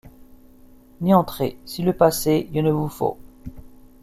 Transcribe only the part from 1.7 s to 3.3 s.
le passez, ie ne vous faulx!